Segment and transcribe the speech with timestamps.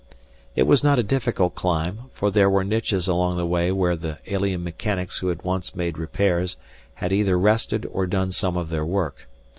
[0.55, 4.17] It was not a difficult climb, for there were niches along the way where the
[4.25, 6.57] alien mechanics who had once made repairs
[6.95, 9.27] had either rested or done some of their work.